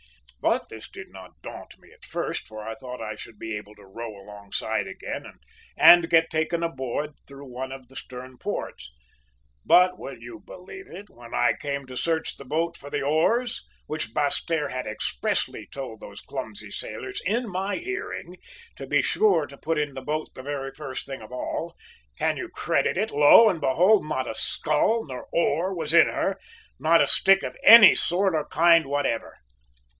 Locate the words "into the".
19.77-20.01